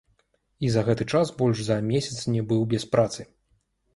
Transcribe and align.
І 0.67 0.71
за 0.75 0.81
гэты 0.87 1.05
час 1.17 1.33
больш 1.41 1.59
за 1.67 1.77
месяц 1.91 2.17
не 2.37 2.41
быў 2.53 2.65
без 2.75 2.87
працы. 2.95 3.21